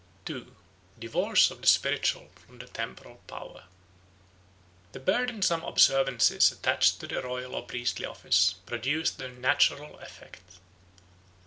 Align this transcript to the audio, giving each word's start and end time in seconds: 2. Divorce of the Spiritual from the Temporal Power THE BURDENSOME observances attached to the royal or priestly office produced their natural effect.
2. 0.25 0.55
Divorce 0.97 1.51
of 1.51 1.61
the 1.61 1.67
Spiritual 1.67 2.31
from 2.35 2.57
the 2.57 2.65
Temporal 2.65 3.17
Power 3.27 3.65
THE 4.93 4.99
BURDENSOME 4.99 5.63
observances 5.63 6.51
attached 6.51 6.99
to 7.01 7.05
the 7.07 7.21
royal 7.21 7.53
or 7.53 7.67
priestly 7.67 8.07
office 8.07 8.53
produced 8.65 9.19
their 9.19 9.29
natural 9.29 9.99
effect. 9.99 10.55